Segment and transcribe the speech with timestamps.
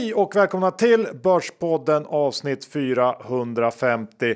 [0.00, 4.34] Hej och välkomna till Börspodden avsnitt 450.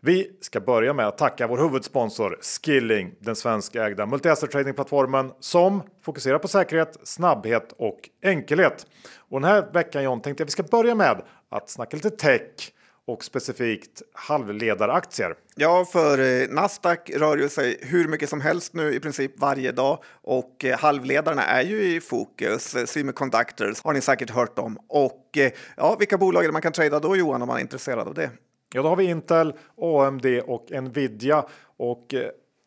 [0.00, 6.38] Vi ska börja med att tacka vår huvudsponsor Skilling, den svenskägda multi-asset tradingplattformen som fokuserar
[6.38, 8.86] på säkerhet, snabbhet och enkelhet.
[9.16, 12.72] Och den här veckan John tänkte jag vi ska börja med att snacka lite tech
[13.06, 15.34] och specifikt halvledaraktier.
[15.56, 19.72] Ja, för eh, Nasdaq rör ju sig hur mycket som helst nu i princip varje
[19.72, 22.74] dag och eh, halvledarna är ju i fokus.
[22.74, 25.38] Eh, Semiconductors har ni säkert hört om och
[25.76, 28.30] ja, vilka bolag man kan trada då Johan om man är intresserad av det?
[28.74, 31.44] Ja, då har vi Intel, AMD och Nvidia
[31.76, 32.14] och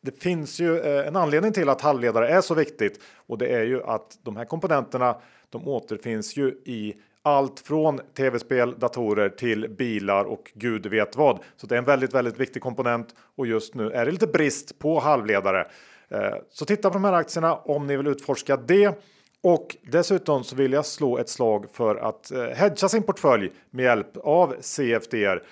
[0.01, 3.83] det finns ju en anledning till att halvledare är så viktigt och det är ju
[3.83, 5.15] att de här komponenterna
[5.49, 11.39] de återfinns ju i allt från tv-spel, datorer till bilar och gud vet vad.
[11.57, 14.79] Så det är en väldigt, väldigt viktig komponent och just nu är det lite brist
[14.79, 15.67] på halvledare.
[16.09, 19.03] Eh, så titta på de här aktierna om ni vill utforska det.
[19.41, 23.83] Och dessutom så vill jag slå ett slag för att eh, hedga sin portfölj med
[23.83, 25.43] hjälp av CFDR.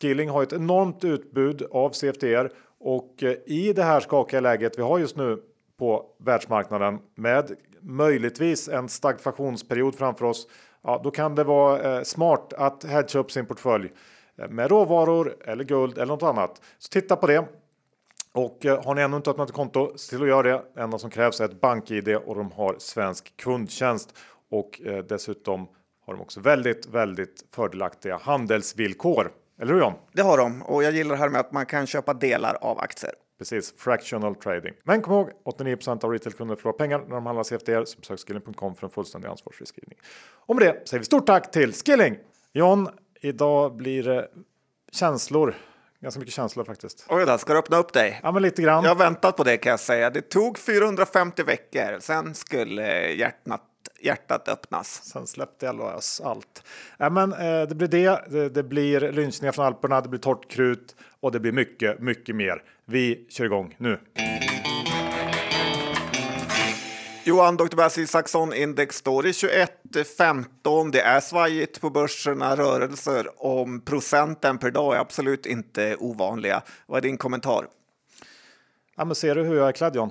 [0.00, 4.82] Skilling har ett enormt utbud av CFDR och eh, i det här skakiga läget vi
[4.82, 5.42] har just nu
[5.78, 10.48] på världsmarknaden med möjligtvis en stagflationsperiod framför oss
[10.88, 13.92] ja, då kan det vara eh, smart att hedga upp sin portfölj
[14.38, 16.62] eh, med råvaror eller guld eller något annat.
[16.78, 17.48] Så titta på det.
[18.32, 20.62] Och eh, har ni ännu inte öppnat ett konto, se till att göra det.
[20.74, 24.18] Det enda som krävs är ett bank-id och de har svensk kundtjänst
[24.50, 25.68] och dessutom
[26.06, 29.32] har de också väldigt, väldigt fördelaktiga handelsvillkor.
[29.60, 29.92] Eller hur John?
[30.12, 32.78] Det har de och jag gillar det här med att man kan köpa delar av
[32.78, 33.12] aktier.
[33.38, 34.74] Precis, fractional trading.
[34.84, 37.84] Men kom ihåg, 89% av retailkunder förlorar pengar när de handlar CFDR.
[37.84, 39.98] Så besök skilling.com för en fullständig ansvarsfri skrivning.
[40.46, 42.18] Och med det säger vi stort tack till Skilling!
[42.52, 42.88] John,
[43.20, 44.28] idag blir det
[44.92, 45.54] känslor.
[46.00, 47.06] Ganska mycket känslor faktiskt.
[47.08, 48.20] Oj då, ska du öppna upp dig?
[48.22, 48.84] Ja, men lite grann.
[48.84, 50.10] Jag har väntat på det kan jag säga.
[50.10, 53.62] Det tog 450 veckor, sen skulle hjärtat
[54.00, 55.04] hjärtat öppnas.
[55.04, 56.62] Sen släppte jag lös allt.
[56.96, 58.24] Ja, men, eh, det blir det.
[58.30, 58.48] det.
[58.48, 58.62] det.
[58.62, 62.62] blir lynchningar från Alperna, det blir torrt krut och det blir mycket, mycket mer.
[62.84, 63.98] Vi kör igång nu.
[67.24, 67.76] Johan, Dr.
[67.76, 70.90] Bass Isaksson, index står i 21,15.
[70.90, 72.56] Det är svajigt på börserna.
[72.56, 76.62] Rörelser om procenten per dag är absolut inte ovanliga.
[76.86, 77.66] Vad är din kommentar?
[78.96, 80.10] Ja, men ser du hur jag är klädd John?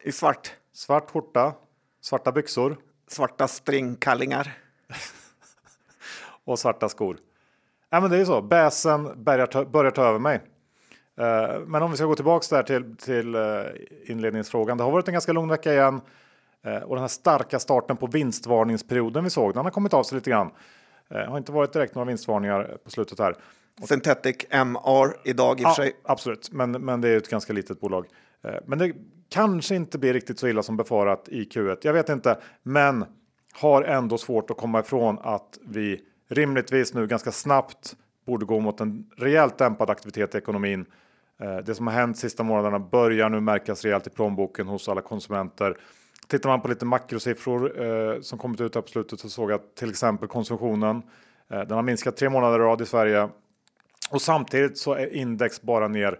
[0.00, 0.52] I svart.
[0.72, 1.52] Svart skjorta,
[2.00, 2.76] svarta byxor.
[3.06, 4.52] Svarta stringkallingar.
[6.44, 7.16] och svarta skor.
[7.90, 8.42] Ja, men det är ju så.
[8.42, 10.40] Bäsen börjar ta, börjar ta över mig.
[11.20, 13.64] Uh, men om vi ska gå tillbaks där till, till uh,
[14.06, 14.78] inledningsfrågan.
[14.78, 16.00] Det har varit en ganska lång vecka igen.
[16.66, 20.16] Uh, och den här starka starten på vinstvarningsperioden vi såg, den har kommit av sig
[20.16, 20.50] lite grann.
[21.28, 23.36] Har inte varit direkt några vinstvarningar på slutet här.
[23.88, 25.92] Synthetic MR idag i och för sig.
[26.04, 28.06] Absolut, men, men det är ett ganska litet bolag.
[28.66, 28.92] Men det
[29.34, 31.78] kanske inte blir riktigt så illa som befarat i Q1.
[31.82, 33.04] Jag vet inte, men
[33.52, 37.96] har ändå svårt att komma ifrån att vi rimligtvis nu ganska snabbt
[38.26, 40.86] borde gå mot en rejält dämpad aktivitet i ekonomin.
[41.40, 45.00] Eh, det som har hänt sista månaderna börjar nu märkas rejält i plånboken hos alla
[45.00, 45.76] konsumenter.
[46.28, 49.54] Tittar man på lite makrosiffror eh, som kommit ut här på slutet så såg jag
[49.54, 51.02] att till exempel konsumtionen
[51.50, 53.28] eh, den har minskat tre månader i rad i Sverige
[54.10, 56.18] och samtidigt så är index bara ner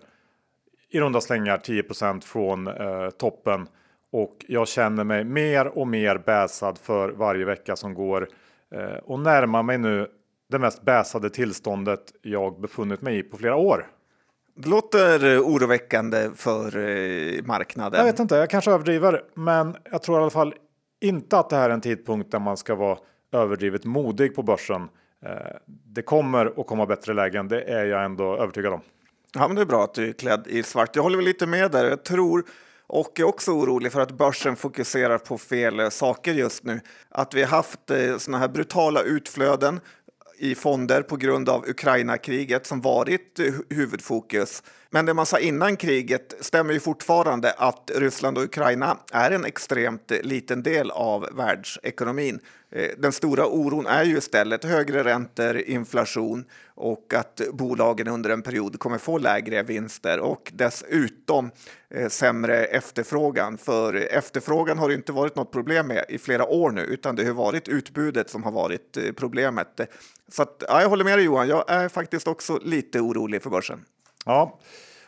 [0.94, 3.68] i runda slängar 10% från eh, toppen
[4.12, 8.28] och jag känner mig mer och mer bäsad för varje vecka som går
[8.74, 10.08] eh, och närmar mig nu
[10.50, 13.86] det mest bäsade tillståndet jag befunnit mig i på flera år.
[14.56, 17.98] Det låter eh, oroväckande för eh, marknaden.
[17.98, 20.54] Jag vet inte, jag kanske överdriver, men jag tror i alla fall
[21.00, 22.98] inte att det här är en tidpunkt där man ska vara
[23.32, 24.88] överdrivet modig på börsen.
[25.26, 25.30] Eh,
[25.66, 28.80] det kommer att komma bättre lägen, det är jag ändå övertygad om.
[29.34, 30.96] Ja, men det är bra att du är klädd i svart.
[30.96, 31.84] Jag håller väl lite med där.
[31.84, 32.44] Jag tror
[32.86, 36.80] och är också orolig för att börsen fokuserar på fel eh, saker just nu.
[37.08, 39.80] Att vi har haft eh, såna här brutala utflöden
[40.38, 44.62] i fonder på grund av Ukraina-kriget som varit eh, huvudfokus.
[44.90, 49.44] Men det man sa innan kriget stämmer ju fortfarande att Ryssland och Ukraina är en
[49.44, 52.40] extremt eh, liten del av världsekonomin.
[52.74, 56.44] Eh, den stora oron är ju istället högre räntor, inflation
[56.74, 61.50] och att bolagen under en period kommer få lägre vinster och dessutom
[61.90, 63.58] eh, sämre efterfrågan.
[63.58, 67.24] För efterfrågan har det inte varit något problem med i flera år nu, utan det
[67.24, 69.80] har varit utbudet som har varit eh, problemet.
[70.28, 73.50] Så att, ja, jag håller med dig Johan, jag är faktiskt också lite orolig för
[73.50, 73.84] börsen.
[74.24, 74.58] Ja,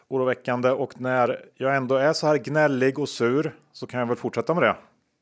[0.09, 4.17] oroväckande och när jag ändå är så här gnällig och sur så kan jag väl
[4.17, 4.77] fortsätta med det.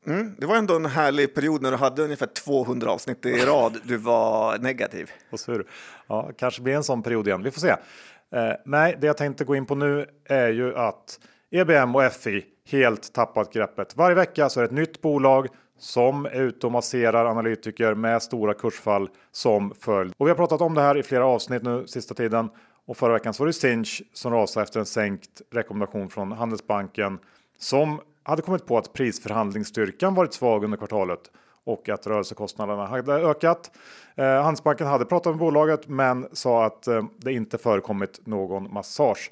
[0.07, 3.77] Mm, det var ändå en härlig period när du hade ungefär 200 avsnitt i rad.
[3.83, 5.11] Du var negativ.
[5.29, 5.67] Och sur.
[6.07, 7.43] Ja, kanske blir en sån period igen.
[7.43, 7.69] Vi får se.
[7.69, 11.19] Eh, nej, det jag tänkte gå in på nu är ju att
[11.51, 13.95] EBM och FI helt tappat greppet.
[13.95, 15.47] Varje vecka så är det ett nytt bolag
[15.79, 20.13] som är ute och masserar analytiker med stora kursfall som följd.
[20.17, 22.49] Och vi har pratat om det här i flera avsnitt nu sista tiden.
[22.87, 27.19] Och förra veckan så var det Sinch som rasade efter en sänkt rekommendation från Handelsbanken
[27.57, 31.31] som hade kommit på att prisförhandlingsstyrkan varit svag under kvartalet
[31.63, 33.71] och att rörelsekostnaderna hade ökat.
[34.15, 39.31] Eh, Handelsbanken hade pratat med bolaget men sa att eh, det inte förekommit någon massage.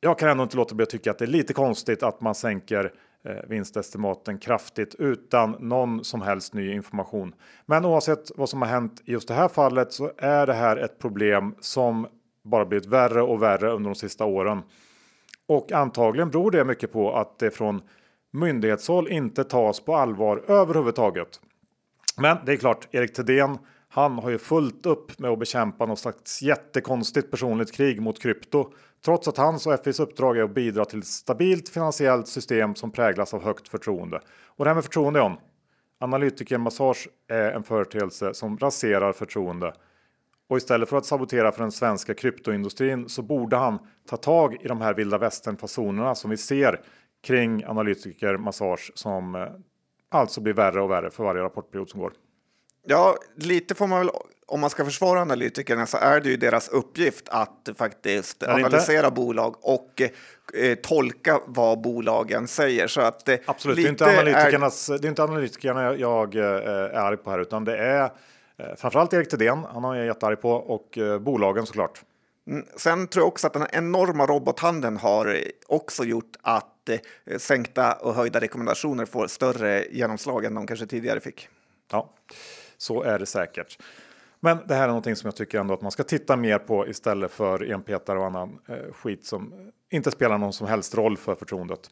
[0.00, 2.34] Jag kan ändå inte låta bli att tycka att det är lite konstigt att man
[2.34, 2.92] sänker
[3.24, 7.34] eh, vinstestimaten kraftigt utan någon som helst ny information.
[7.66, 10.76] Men oavsett vad som har hänt i just det här fallet så är det här
[10.76, 12.06] ett problem som
[12.44, 14.62] bara blivit värre och värre under de sista åren.
[15.46, 17.82] Och antagligen beror det mycket på att det från
[18.36, 21.40] myndighetshåll inte tas på allvar överhuvudtaget.
[22.16, 25.98] Men det är klart, Erik Thedéen, han har ju fullt upp med att bekämpa något
[25.98, 28.72] slags jättekonstigt personligt krig mot krypto.
[29.04, 32.90] Trots att hans och FIs uppdrag är att bidra till ett stabilt finansiellt system som
[32.90, 34.20] präglas av högt förtroende.
[34.46, 35.36] Och det här med förtroende John.
[35.98, 39.72] Analytikermassage är en företeelse som raserar förtroende.
[40.48, 43.78] Och istället för att sabotera för den svenska kryptoindustrin så borde han
[44.08, 46.80] ta tag i de här vilda västern fasonerna som vi ser
[47.26, 49.48] kring analytikermassage som eh,
[50.08, 52.12] alltså blir värre och värre för varje rapportperiod som går.
[52.88, 54.10] Ja, lite får man väl,
[54.46, 59.10] om man ska försvara analytikerna så är det ju deras uppgift att faktiskt analysera inte?
[59.10, 60.02] bolag och
[60.54, 62.86] eh, tolka vad bolagen säger.
[62.86, 64.98] Så att, eh, Absolut, det är, inte analytikernas, är...
[64.98, 68.10] det är inte analytikerna jag, jag eh, är arg på här, utan det är
[68.56, 72.02] eh, framförallt Erik Thedéen, han har jag jättearg på, och eh, bolagen såklart.
[72.50, 75.36] Mm, sen tror jag också att den enorma robothandeln har
[75.66, 81.20] också gjort att eh, sänkta och höjda rekommendationer får större genomslag än de kanske tidigare
[81.20, 81.48] fick.
[81.92, 82.10] Ja,
[82.76, 83.78] så är det säkert.
[84.40, 86.88] Men det här är någonting som jag tycker ändå att man ska titta mer på
[86.88, 91.34] istället för enpetare och annan eh, skit som inte spelar någon som helst roll för
[91.34, 91.90] förtroendet.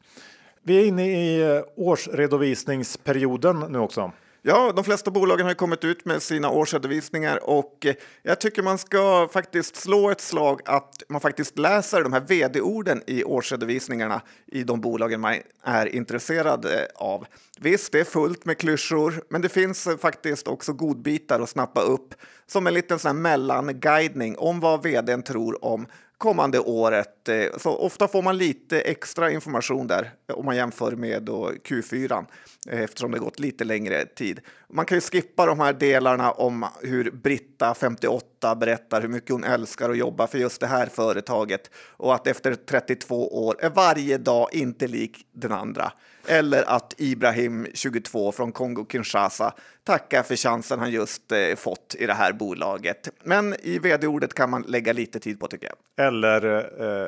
[0.62, 4.12] Vi är inne i eh, årsredovisningsperioden nu också.
[4.46, 8.78] Ja, de flesta bolagen har kommit ut med sina årsredovisningar och eh, jag tycker man
[8.78, 14.64] ska faktiskt slå ett slag att man faktiskt läser de här vd-orden i årsredovisningarna i
[14.64, 17.26] de bolagen man är intresserad eh, av.
[17.58, 21.80] Visst, det är fullt med klyschor, men det finns eh, faktiskt också godbitar att snappa
[21.80, 22.14] upp
[22.46, 25.86] som en liten sån här mellanguidning om vad vdn tror om
[26.18, 27.28] kommande året.
[27.28, 32.26] Eh, så ofta får man lite extra information där eh, om man jämför med Q4
[32.68, 34.40] eh, eftersom det gått lite längre tid.
[34.68, 39.44] Man kan ju skippa de här delarna om hur Britta, 58, berättar hur mycket hon
[39.44, 44.18] älskar att jobba för just det här företaget och att efter 32 år är varje
[44.18, 45.92] dag inte lik den andra.
[46.26, 49.52] Eller att Ibrahim, 22, från Kongo-Kinshasa
[49.84, 53.08] tackar för chansen han just eh, fått i det här bolaget.
[53.24, 56.06] Men i vd-ordet kan man lägga lite tid på tycker jag.
[56.06, 56.44] Eller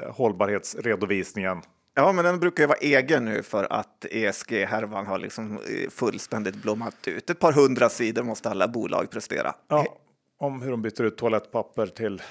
[0.05, 1.63] eh, hållbarhetsredovisningen.
[1.95, 6.55] Ja, men den brukar ju vara egen nu för att ESG-härvan har liksom eh, fullständigt
[6.55, 7.31] blommat ut.
[7.31, 9.55] Ett par hundra sidor måste alla bolag prestera.
[9.69, 9.87] Ja,
[10.39, 12.23] om hur de byter ut toalettpapper till,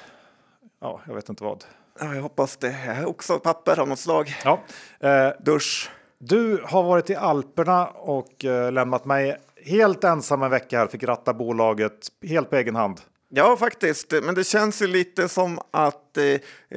[0.81, 1.65] ja, jag vet inte vad.
[1.99, 4.35] Ja, jag hoppas det är också papper av något slag.
[4.43, 4.59] Ja.
[4.99, 5.89] Eh, Dusch.
[6.19, 10.87] Du har varit i Alperna och eh, lämnat mig helt ensam en vecka här.
[10.87, 13.01] Fick ratta bolaget helt på egen hand.
[13.29, 14.13] Ja, faktiskt.
[14.23, 16.23] Men det känns ju lite som att eh,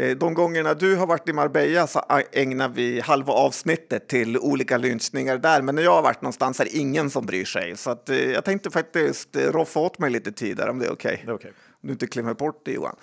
[0.03, 4.77] eh de gångerna du har varit i Marbella så ägnar vi halva avsnittet till olika
[4.77, 5.63] lynchningar där.
[5.63, 7.77] Men när jag har varit någonstans är det ingen som bryr sig.
[7.77, 10.87] Så att, eh, jag tänkte faktiskt eh, roffa åt mig lite tid där om det
[10.87, 11.21] är okej.
[11.23, 11.35] Okay.
[11.35, 11.51] okay.
[11.51, 12.97] Om du inte klämmer bort det Johan.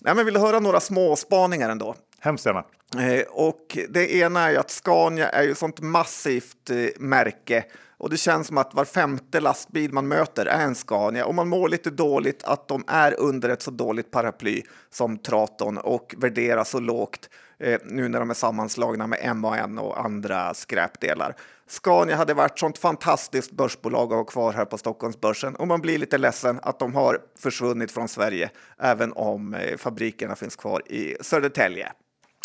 [0.00, 1.94] Ja, men vill du höra några små spaningar ändå?
[2.24, 2.64] Hemskt gärna.
[2.98, 7.64] Eh, och det ena är ju att Scania är ju sånt massivt eh, märke
[7.98, 11.48] och det känns som att var femte lastbil man möter är en Scania och man
[11.48, 16.70] mår lite dåligt att de är under ett så dåligt paraply som Traton och värderas
[16.70, 21.36] så lågt eh, nu när de är sammanslagna med MAN och andra skräpdelar.
[21.66, 25.98] Scania hade varit sånt fantastiskt börsbolag att ha kvar här på Stockholmsbörsen och man blir
[25.98, 31.92] lite ledsen att de har försvunnit från Sverige, även om fabrikerna finns kvar i Södertälje.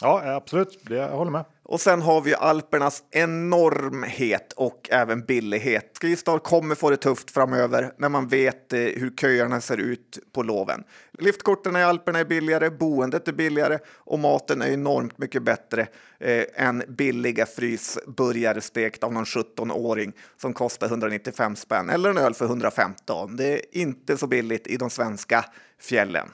[0.01, 0.79] Ja, absolut.
[0.81, 1.45] Det, jag håller med.
[1.63, 5.97] Och sen har vi Alpernas enormhet och även billighet.
[6.01, 10.43] Skistar kommer få det tufft framöver när man vet eh, hur köerna ser ut på
[10.43, 10.83] loven.
[11.19, 15.87] Liftkorten i Alperna är billigare, boendet är billigare och maten är enormt mycket bättre
[16.19, 22.33] eh, än billiga frysburgare stekt av någon 17-åring som kostar 195 spänn eller en öl
[22.33, 23.35] för 115.
[23.35, 25.45] Det är inte så billigt i de svenska
[25.79, 26.27] fjällen.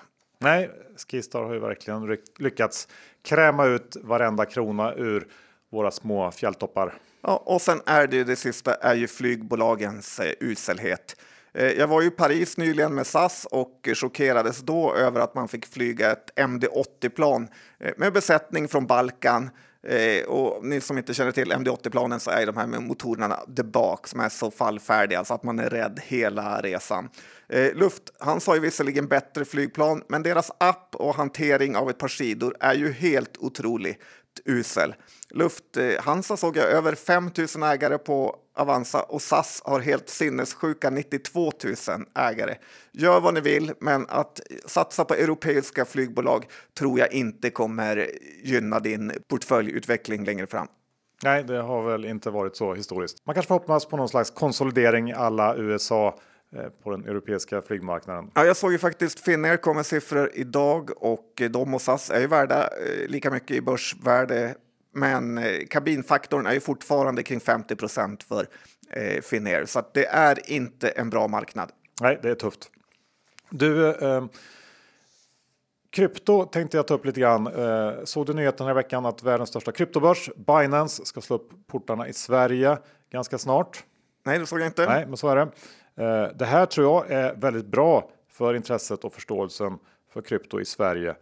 [0.43, 2.87] Nej, Skistar har ju verkligen lyckats
[3.21, 5.27] kräma ut varenda krona ur
[5.71, 6.93] våra små fjälltoppar.
[7.21, 11.15] Ja, och sen är det ju det sista är ju flygbolagens eh, uselhet.
[11.53, 15.47] Eh, jag var ju i Paris nyligen med SAS och chockerades då över att man
[15.47, 17.47] fick flyga ett MD-80 plan
[17.79, 19.49] eh, med besättning från Balkan
[19.87, 23.63] Eh, och ni som inte känner till MD-80-planen så är de här med motorerna där
[23.63, 27.09] bak som är så fallfärdiga så att man är rädd hela resan.
[27.49, 32.07] Eh, Lufthansa har ju visserligen bättre flygplan, men deras app och hantering av ett par
[32.07, 33.99] sidor är ju helt otroligt
[34.45, 34.95] usel.
[35.29, 40.89] Lufthansa eh, såg jag över 5 000 ägare på Avanza och SAS har helt sinnessjuka
[40.89, 41.75] 92 000
[42.15, 42.55] ägare.
[42.91, 46.45] Gör vad ni vill, men att satsa på europeiska flygbolag
[46.77, 48.09] tror jag inte kommer
[48.43, 50.67] gynna din portföljutveckling längre fram.
[51.23, 53.17] Nej, det har väl inte varit så historiskt.
[53.25, 56.19] Man kanske får hoppas på någon slags konsolidering alla USA
[56.55, 58.31] eh, på den europeiska flygmarknaden.
[58.33, 62.19] Ja, jag såg ju faktiskt Finnair kom med siffror idag och de och SAS är
[62.19, 64.55] ju värda eh, lika mycket i börsvärde
[64.93, 68.47] men eh, kabinfaktorn är ju fortfarande kring 50 procent för
[68.89, 71.71] eh, Finnair, så det är inte en bra marknad.
[72.01, 72.69] Nej, det är tufft.
[73.49, 74.25] Du, eh,
[75.89, 77.47] krypto tänkte jag ta upp lite grann.
[77.47, 82.07] Eh, såg du nyheten i veckan att världens största kryptobörs, Binance, ska slå upp portarna
[82.07, 82.77] i Sverige
[83.11, 83.83] ganska snart?
[84.23, 84.85] Nej, det såg jag inte.
[84.85, 85.41] Nej, men så är det.
[85.95, 89.77] Eh, det här tror jag är väldigt bra för intresset och förståelsen
[90.13, 91.15] för krypto i Sverige.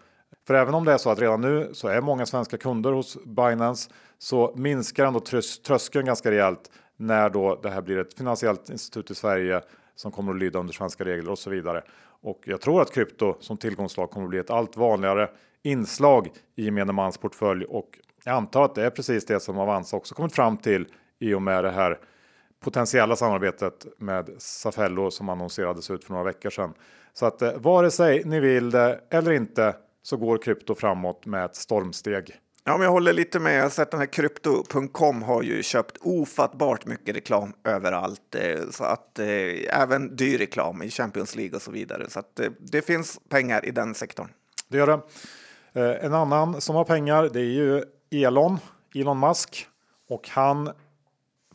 [0.48, 3.18] För även om det är så att redan nu så är många svenska kunder hos
[3.26, 5.20] Binance så minskar ändå
[5.66, 9.62] tröskeln ganska rejält när då det här blir ett finansiellt institut i Sverige
[9.96, 11.84] som kommer att lyda under svenska regler och så vidare.
[12.22, 15.30] Och jag tror att krypto som tillgångslag kommer att bli ett allt vanligare
[15.64, 19.98] inslag i gemene mans portfölj och jag antar att det är precis det som Avanza
[19.98, 20.86] också kommit fram till
[21.20, 22.00] i och med det här
[22.64, 26.74] potentiella samarbetet med Safello som annonserades ut för några veckor sedan.
[27.14, 31.46] Så att eh, vare sig ni vill det eller inte så går krypto framåt med
[31.46, 32.40] ett stormsteg.
[32.64, 33.58] Ja, men jag håller lite med.
[33.58, 38.84] Jag har sett den här krypto.com har ju köpt ofattbart mycket reklam överallt, eh, så
[38.84, 42.10] att eh, även dyr reklam i Champions League och så vidare.
[42.10, 44.28] Så att eh, det finns pengar i den sektorn.
[44.68, 45.02] Det gör det.
[45.74, 48.58] Eh, en annan som har pengar, det är ju Elon,
[48.96, 49.68] Elon Musk
[50.10, 50.70] och han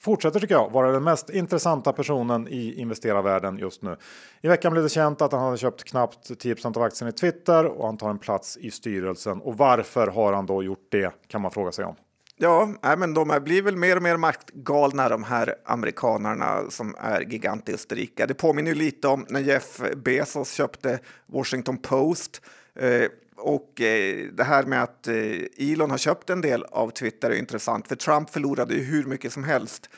[0.07, 3.97] fortsätter tycker jag vara den mest intressanta personen i investerarvärlden just nu.
[4.41, 7.65] I veckan blev det känt att han hade köpt knappt 10 av aktien i Twitter
[7.65, 9.41] och han tar en plats i styrelsen.
[9.41, 11.97] Och varför har han då gjort det kan man fråga sig om.
[12.37, 17.93] Ja, men de blir väl mer och mer maktgalna de här amerikanerna som är gigantiskt
[17.93, 18.27] rika.
[18.27, 22.43] Det påminner ju lite om när Jeff Bezos köpte Washington Post.
[22.75, 27.31] Eh, och eh, det här med att eh, Elon har köpt en del av Twitter
[27.31, 29.91] är intressant, för Trump förlorade ju hur mycket som helst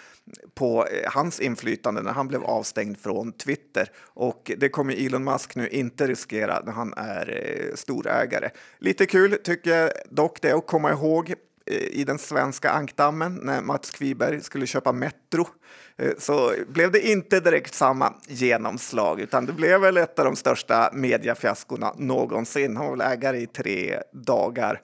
[0.55, 3.91] på eh, hans inflytande när han blev avstängd från Twitter.
[4.15, 8.51] Och det kommer Elon Musk nu inte riskera när han är eh, storägare.
[8.79, 11.35] Lite kul tycker jag dock det att komma ihåg
[11.71, 15.49] i den svenska ankdammen när Mats Kviberg skulle köpa Metro
[15.97, 20.37] eh, så blev det inte direkt samma genomslag, utan det blev väl ett av de
[20.37, 22.77] största mediafiaskorna någonsin.
[22.77, 24.81] Han var väl ägare i tre dagar.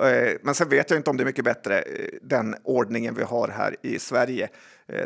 [0.00, 3.22] Eh, men sen vet jag inte om det är mycket bättre, eh, den ordningen vi
[3.22, 4.48] har här i Sverige,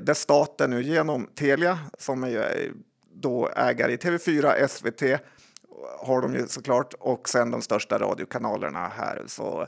[0.03, 2.73] där staten nu genom Telia, som är
[3.15, 5.21] då ägare i TV4, SVT,
[5.99, 9.23] har de ju såklart, och sen de största radiokanalerna här.
[9.27, 9.67] Så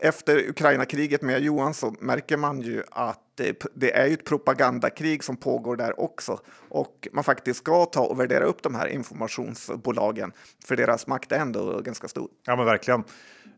[0.00, 5.24] efter Ukraina-kriget med Johan så märker man ju att det, det, är ju ett propagandakrig
[5.24, 10.32] som pågår där också och man faktiskt ska ta och värdera upp de här informationsbolagen
[10.66, 12.28] för deras makt är ändå ganska stor.
[12.46, 13.04] Ja, men verkligen.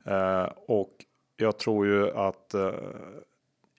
[0.06, 0.90] Eh, och
[1.36, 2.70] jag tror ju att eh,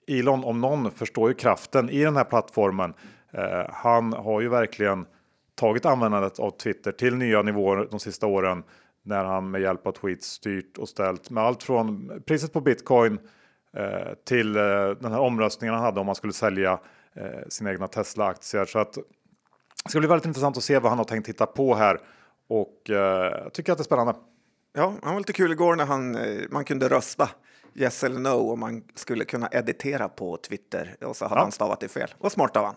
[0.08, 2.94] Elon om någon förstår ju kraften i den här plattformen.
[3.30, 5.06] Eh, han har ju verkligen
[5.54, 8.62] tagit användandet av Twitter till nya nivåer de sista åren
[9.02, 13.18] när han med hjälp av tweets styrt och ställt med allt från priset på bitcoin
[13.76, 14.62] eh, till eh,
[15.00, 16.80] den här omröstningen han hade om man skulle sälja
[17.14, 18.64] eh, sina egna Tesla-aktier.
[18.64, 18.92] Så att
[19.84, 22.00] det ska bli väldigt intressant att se vad han har tänkt hitta på här
[22.48, 24.14] och eh, jag tycker att det är spännande.
[24.72, 27.30] Ja, han var lite kul igår när han, eh, man kunde rösta
[27.74, 31.42] yes eller no och man skulle kunna editera på Twitter och så hade ja.
[31.42, 32.14] han stavat det fel.
[32.18, 32.76] Vad smart av han.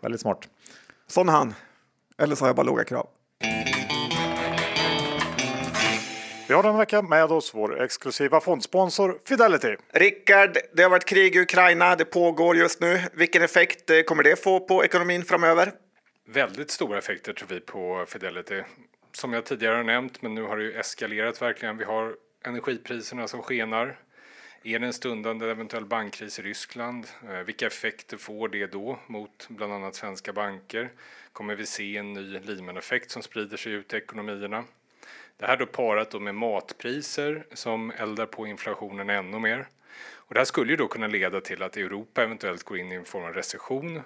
[0.00, 0.48] Väldigt smart.
[1.06, 1.54] Sån han.
[2.18, 3.08] Eller så har jag bara låga krav.
[6.48, 9.76] Vi har den veckan med oss vår exklusiva fondsponsor Fidelity.
[9.92, 13.00] Rickard, det har varit krig i Ukraina, det pågår just nu.
[13.12, 15.72] Vilken effekt eh, kommer det få på ekonomin framöver?
[16.26, 18.62] Väldigt stora effekter tror vi på Fidelity.
[19.12, 21.76] Som jag tidigare har nämnt, men nu har det ju eskalerat verkligen.
[21.76, 22.14] Vi har
[22.44, 23.98] energipriserna som skenar.
[24.62, 27.06] Är det en stundande eventuell bankkris i Ryssland?
[27.30, 30.90] Eh, vilka effekter får det då mot bland annat svenska banker?
[31.32, 34.64] Kommer vi se en ny Lehman-effekt som sprider sig ut i ekonomierna?
[35.38, 39.68] Det här då parat då med matpriser som eldar på inflationen ännu mer.
[40.14, 42.94] Och det här skulle ju då kunna leda till att Europa eventuellt går in i
[42.94, 44.02] en form av recession.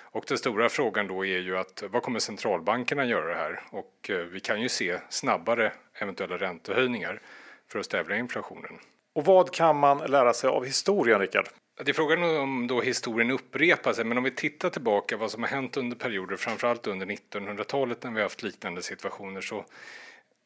[0.00, 3.62] Och den stora frågan då är ju att vad kommer centralbankerna göra här?
[3.70, 7.20] Och eh, vi kan ju se snabbare eventuella räntehöjningar
[7.68, 8.78] för att stävja inflationen.
[9.12, 11.48] Och vad kan man lära sig av historien, Rickard?
[11.84, 15.42] Det är frågan om då historien upprepar sig, men om vi tittar tillbaka vad som
[15.42, 19.64] har hänt under perioder, framförallt under 1900-talet när vi haft liknande situationer, så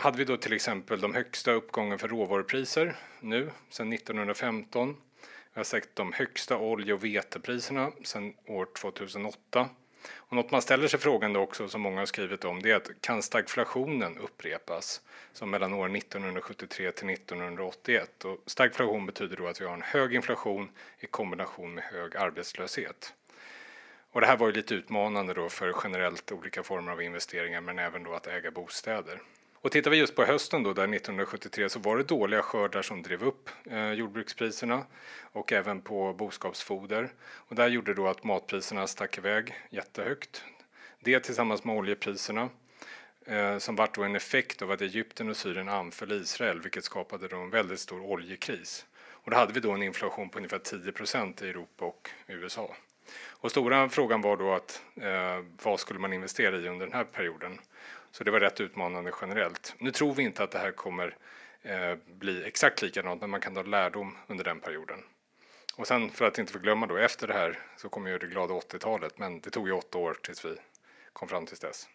[0.00, 4.96] hade vi då till exempel de högsta uppgången för råvarupriser nu sedan 1915.
[5.54, 9.68] Vi har sett de högsta olje och vetepriserna sedan år 2008.
[10.14, 12.76] Och något man ställer sig frågan då också, som många har skrivit om, det är
[12.76, 15.00] att kan stagflationen upprepas?
[15.32, 18.24] Som mellan år 1973 till 1981.
[18.24, 23.14] Och stagflation betyder då att vi har en hög inflation i kombination med hög arbetslöshet.
[24.12, 27.78] Och det här var ju lite utmanande då för generellt olika former av investeringar men
[27.78, 29.20] även då att äga bostäder.
[29.62, 33.02] Och tittar vi just på hösten då, där 1973 så var det dåliga skördar som
[33.02, 34.86] drev upp eh, jordbrukspriserna
[35.32, 37.12] och även på boskapsfoder.
[37.22, 40.44] Och där gjorde då att matpriserna stack iväg jättehögt.
[41.00, 42.48] Det tillsammans med oljepriserna
[43.26, 47.28] eh, som vart då en effekt av att Egypten och Syrien anföll Israel vilket skapade
[47.28, 48.86] då en väldigt stor oljekris.
[49.10, 52.74] Och då hade vi då en inflation på ungefär 10 procent i Europa och USA.
[53.28, 57.04] Och stora frågan var då att eh, vad skulle man investera i under den här
[57.04, 57.58] perioden?
[58.12, 59.74] Så det var rätt utmanande generellt.
[59.78, 61.16] Nu tror vi inte att det här kommer
[61.62, 64.98] eh, bli exakt likadant, men man kan ta lärdom under den perioden.
[65.76, 68.54] Och sen för att inte förglömma då efter det här så kom ju det glada
[68.54, 70.56] 80-talet, men det tog ju åtta år tills vi
[71.12, 71.88] kom fram till dess.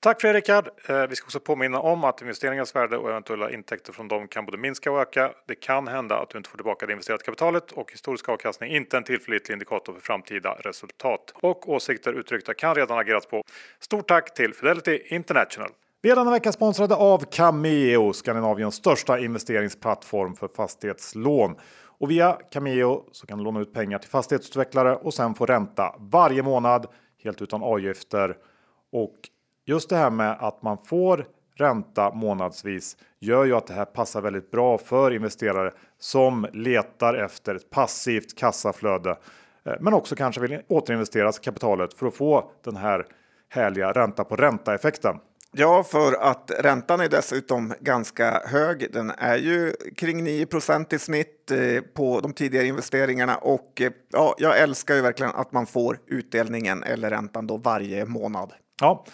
[0.00, 0.62] Tack Fredrik, eh,
[1.08, 4.58] vi ska också påminna om att investeringens värde och eventuella intäkter från dem kan både
[4.58, 5.32] minska och öka.
[5.46, 8.96] Det kan hända att du inte får tillbaka det investerade kapitalet och historisk avkastning inte
[8.96, 11.32] en tillförlitlig indikator för framtida resultat.
[11.34, 13.42] Och åsikter uttryckta kan redan agerats på.
[13.80, 15.70] Stort tack till Fidelity International.
[16.02, 21.56] Vi är denna vecka sponsrade av Cameo, Skandinaviens största investeringsplattform för fastighetslån.
[21.98, 25.94] Och via Cameo så kan du låna ut pengar till fastighetsutvecklare och sen få ränta
[25.98, 26.86] varje månad
[27.22, 28.36] helt utan avgifter.
[28.92, 29.14] Och
[29.68, 34.20] just det här med att man får ränta månadsvis gör ju att det här passar
[34.20, 39.10] väldigt bra för investerare som letar efter ett passivt kassaflöde,
[39.64, 43.06] eh, men också kanske vill återinvestera kapitalet för att få den här
[43.48, 45.16] härliga ränta på ränta effekten.
[45.52, 48.92] Ja, för att räntan är dessutom ganska hög.
[48.92, 54.34] Den är ju kring 9% i snitt eh, på de tidigare investeringarna och eh, ja,
[54.38, 58.52] jag älskar ju verkligen att man får utdelningen eller räntan då varje månad.
[58.80, 59.04] Ja,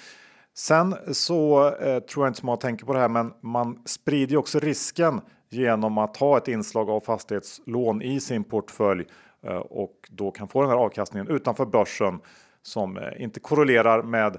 [0.56, 4.32] Sen så eh, tror jag inte så många tänker på det här, men man sprider
[4.32, 9.04] ju också risken genom att ha ett inslag av fastighetslån i sin portfölj
[9.42, 12.20] eh, och då kan få den här avkastningen utanför börsen
[12.62, 14.36] som eh, inte korrelerar med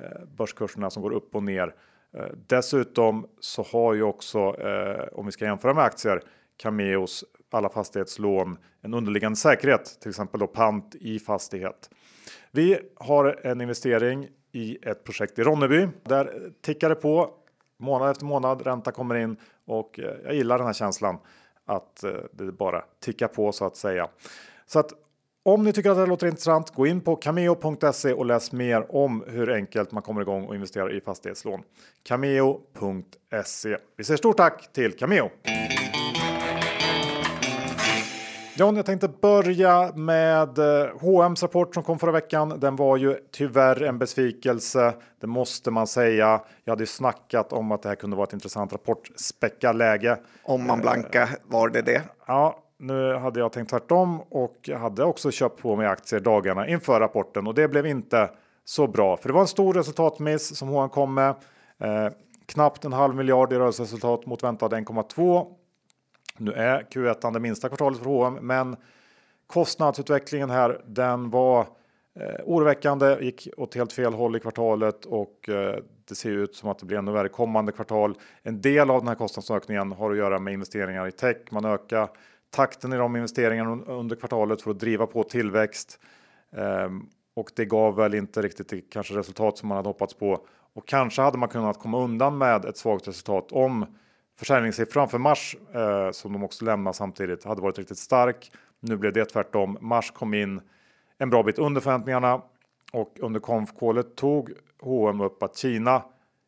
[0.00, 1.74] eh, börskurserna som går upp och ner.
[2.16, 6.22] Eh, dessutom så har ju också, eh, om vi ska jämföra med aktier,
[6.56, 11.90] Cameos alla fastighetslån en underliggande säkerhet, till exempel då pant i fastighet.
[12.50, 15.88] Vi har en investering i ett projekt i Ronneby.
[16.02, 17.30] Där eh, tickar det på
[17.76, 18.62] månad efter månad.
[18.62, 21.18] Ränta kommer in och eh, jag gillar den här känslan
[21.66, 24.08] att eh, det bara tickar på så att säga.
[24.66, 24.92] Så att
[25.42, 29.24] om ni tycker att det låter intressant, gå in på cameo.se och läs mer om
[29.26, 31.60] hur enkelt man kommer igång och investerar i fastighetslån.
[32.02, 33.76] Cameo.se.
[33.96, 35.30] Vi säger stort tack till Cameo!
[38.60, 40.58] John, jag tänkte börja med
[41.00, 42.60] H&M's rapport som kom förra veckan.
[42.60, 44.94] Den var ju tyvärr en besvikelse.
[45.20, 46.40] Det måste man säga.
[46.64, 50.18] Jag hade ju snackat om att det här kunde vara ett intressant rapportspäckarläge.
[50.42, 52.02] Om man blanka var det det.
[52.26, 57.00] Ja, nu hade jag tänkt tvärtom och hade också köpt på mig aktier dagarna inför
[57.00, 58.30] rapporten och det blev inte
[58.64, 59.16] så bra.
[59.16, 61.28] För det var en stor resultatmiss som H&M kom med.
[61.80, 62.12] Eh,
[62.46, 65.46] knappt en halv miljard i rörelseresultat mot väntad 1,2
[66.38, 68.76] nu är Q1 det minsta kvartalet för H&M, men
[69.46, 71.60] kostnadsutvecklingen här, den var
[72.14, 75.76] eh, oroväckande, gick åt helt fel håll i kvartalet och eh,
[76.08, 78.14] det ser ut som att det blir ännu värre kommande kvartal.
[78.42, 81.36] En del av den här kostnadsökningen har att göra med investeringar i tech.
[81.50, 82.08] Man ökar
[82.50, 86.00] takten i de investeringarna under kvartalet för att driva på tillväxt.
[86.52, 86.88] Eh,
[87.34, 90.46] och det gav väl inte riktigt det kanske resultat som man hade hoppats på.
[90.74, 93.86] Och kanske hade man kunnat komma undan med ett svagt resultat om
[94.38, 98.52] Försäljningssiffran för mars eh, som de också lämnar samtidigt hade varit riktigt stark.
[98.80, 99.78] Nu blev det tvärtom.
[99.80, 100.60] Mars kom in
[101.18, 102.42] en bra bit under förväntningarna
[102.92, 106.02] och under konfkålet tog H&M upp att Kina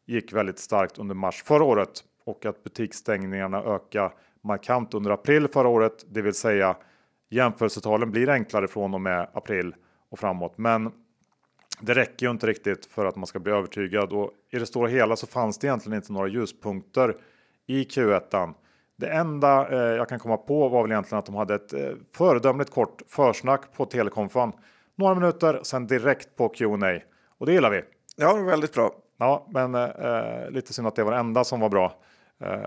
[0.06, 5.68] gick väldigt starkt under mars förra året och att butiksstängningarna ökade markant under april förra
[5.68, 6.76] året, det vill säga
[7.30, 9.74] jämförelsetalen blir enklare från och med april
[10.10, 10.58] och framåt.
[10.58, 10.92] Men
[11.80, 14.88] det räcker ju inte riktigt för att man ska bli övertygad och i det stora
[14.88, 17.16] hela så fanns det egentligen inte några ljuspunkter
[17.70, 18.54] i Q1.
[18.96, 21.90] Det enda eh, jag kan komma på var väl egentligen att de hade ett eh,
[22.16, 24.52] föredömligt kort försnack på telekonfan.
[24.94, 27.00] Några minuter, sen direkt på Q&A
[27.38, 27.82] och det gillar vi.
[28.16, 28.92] Ja, väldigt bra.
[29.18, 31.92] Ja, men eh, lite synd att det var det enda som var bra.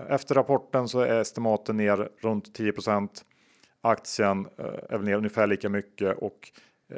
[0.08, 3.08] Efter rapporten så är estimaten ner runt 10%
[3.80, 4.46] Aktien
[4.88, 6.50] är ner ungefär lika mycket och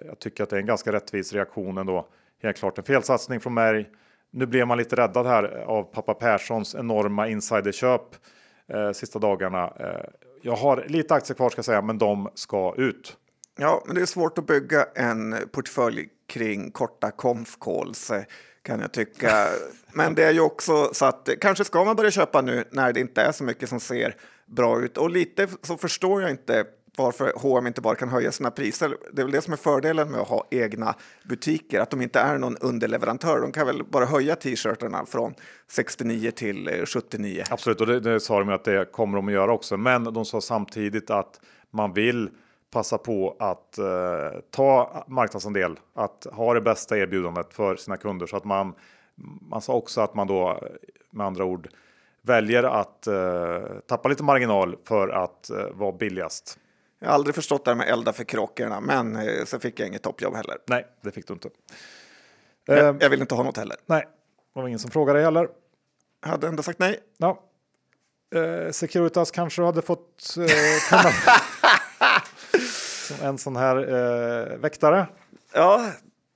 [0.06, 2.08] jag tycker att det är en ganska rättvis reaktion ändå.
[2.42, 3.90] Helt klart en felsatsning från mig.
[4.36, 8.02] Nu blev man lite räddad här av pappa Perssons enorma insiderköp
[8.68, 9.72] eh, sista dagarna.
[9.80, 10.10] Eh,
[10.42, 13.16] jag har lite aktier kvar ska jag säga, men de ska ut.
[13.58, 18.22] Ja, men det är svårt att bygga en portfölj kring korta conf calls eh,
[18.62, 19.46] kan jag tycka.
[19.92, 23.00] Men det är ju också så att kanske ska man börja köpa nu när det
[23.00, 24.98] inte är så mycket som ser bra ut.
[24.98, 26.64] Och lite så förstår jag inte
[26.96, 28.96] varför H&M inte bara kan höja sina priser.
[29.12, 32.20] Det är väl det som är fördelen med att ha egna butiker, att de inte
[32.20, 33.40] är någon underleverantör.
[33.40, 35.34] De kan väl bara höja t-shirtarna från
[35.68, 37.44] 69 till eh, 79.
[37.50, 39.76] Absolut, och det, det sa de ju att det kommer de att göra också.
[39.76, 42.30] Men de sa samtidigt att man vill
[42.70, 48.36] passa på att eh, ta marknadsandel, att ha det bästa erbjudandet för sina kunder så
[48.36, 48.74] att man.
[49.50, 50.60] Man sa också att man då
[51.10, 51.68] med andra ord
[52.22, 56.58] väljer att eh, tappa lite marginal för att eh, vara billigast.
[56.98, 59.88] Jag har aldrig förstått det här med elda för kråkorna, men eh, så fick jag
[59.88, 60.58] inget toppjobb heller.
[60.66, 61.48] Nej, det fick du inte.
[62.66, 63.76] Jag, ehm, jag vill inte ha något heller.
[63.86, 64.08] Nej,
[64.54, 65.48] det var ingen som frågade heller.
[66.22, 67.00] Jag hade ändå sagt nej.
[67.18, 67.42] Ja.
[68.34, 70.44] Eh, Securitas kanske hade fått eh,
[70.90, 71.12] komma
[73.06, 75.06] som en sån här eh, väktare.
[75.52, 75.90] Ja,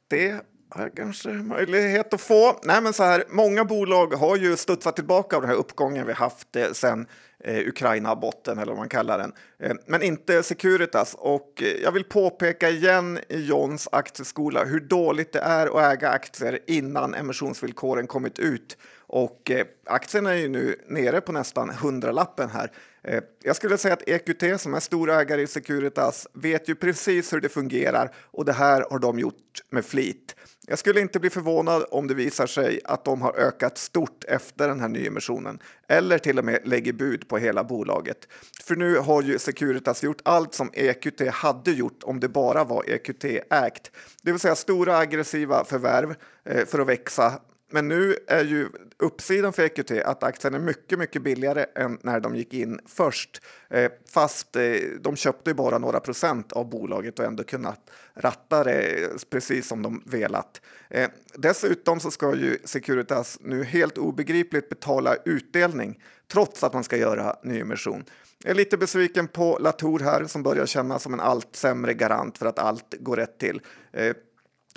[0.08, 2.60] det har jag kanske möjlighet att få.
[2.62, 6.12] Nej, men så här, många bolag har ju studsat tillbaka av den här uppgången vi
[6.12, 7.06] haft eh, sen eh,
[7.44, 9.32] Eh, Ukraina-botten eller vad man kallar den.
[9.58, 11.16] Eh, men inte Securitas.
[11.18, 16.08] Och eh, jag vill påpeka igen i Johns aktieskola hur dåligt det är att äga
[16.10, 18.76] aktier innan emissionsvillkoren kommit ut.
[19.12, 22.72] Och eh, aktien är ju nu nere på nästan hundralappen här.
[23.02, 27.32] Eh, jag skulle säga att EQT som är stor ägare i Securitas vet ju precis
[27.32, 30.36] hur det fungerar och det här har de gjort med flit.
[30.66, 34.68] Jag skulle inte bli förvånad om det visar sig att de har ökat stort efter
[34.68, 38.28] den här nyemissionen eller till och med lägger bud på hela bolaget.
[38.64, 42.90] För nu har ju Securitas gjort allt som EQT hade gjort om det bara var
[42.90, 43.90] EQT ägt,
[44.22, 49.52] det vill säga stora aggressiva förvärv eh, för att växa men nu är ju uppsidan
[49.52, 53.42] för EQT att aktien är mycket, mycket billigare än när de gick in först.
[53.68, 54.62] Eh, fast eh,
[55.00, 59.68] de köpte ju bara några procent av bolaget och ändå kunnat ratta det eh, precis
[59.68, 60.60] som de velat.
[60.88, 66.02] Eh, dessutom så ska ju Securitas nu helt obegripligt betala utdelning
[66.32, 68.04] trots att man ska göra nyemission.
[68.44, 72.38] Jag är lite besviken på Latour här som börjar kännas som en allt sämre garant
[72.38, 73.60] för att allt går rätt till.
[73.92, 74.16] Eh,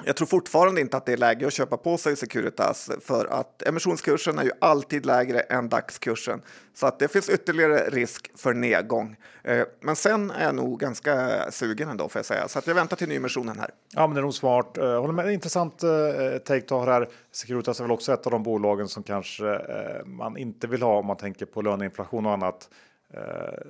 [0.06, 3.62] jag tror fortfarande inte att det är läge att köpa på sig Securitas för att
[3.62, 6.42] emissionskursen är ju alltid lägre än dagskursen
[6.74, 9.16] så att det finns ytterligare risk för nedgång.
[9.44, 12.76] Eh, men sen är jag nog ganska sugen ändå får jag säga så att jag
[12.76, 13.70] väntar till nyemissionen här.
[13.94, 14.78] Ja, men det är nog smart.
[14.78, 15.34] Eh, håller med.
[15.34, 15.90] Intressant eh,
[16.46, 17.10] take du har här.
[17.32, 19.60] Securitas är väl också ett av de bolagen som kanske
[20.06, 22.70] man inte vill ha om man tänker på löneinflation och annat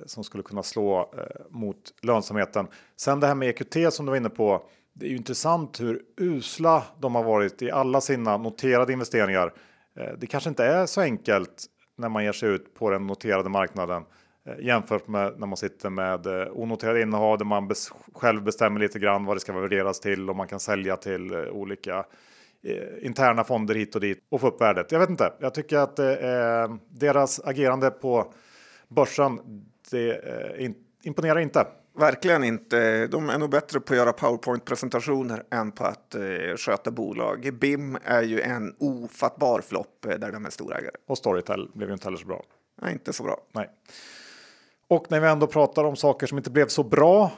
[0.06, 1.14] som skulle kunna slå
[1.50, 2.66] mot lönsamheten.
[2.96, 4.62] Sen det här med EQT som du var inne på
[4.94, 9.52] det är ju intressant hur usla de har varit i alla sina noterade investeringar.
[9.98, 13.48] Eh, det kanske inte är så enkelt när man ger sig ut på den noterade
[13.48, 14.02] marknaden
[14.48, 17.70] eh, jämfört med när man sitter med eh, onoterade innehav där man
[18.14, 22.04] själv bestämmer lite grann vad det ska värderas till och man kan sälja till olika
[23.02, 24.92] interna fonder hit och dit och få upp värdet.
[24.92, 25.32] Jag vet inte.
[25.40, 28.32] Jag tycker att eh, deras agerande på
[28.88, 29.40] börsen
[29.90, 30.70] det eh,
[31.02, 31.66] imponerar inte.
[31.96, 33.06] Verkligen inte.
[33.06, 37.50] De är nog bättre på att göra powerpoint-presentationer än på att eh, sköta bolag.
[37.60, 40.96] BIM är ju en ofattbar flopp eh, där de är storägare.
[41.06, 42.42] Och Storytel blev ju inte heller så bra.
[42.82, 43.40] Nej, inte så bra.
[43.52, 43.70] Nej.
[44.88, 47.32] Och när vi ändå pratar om saker som inte blev så bra,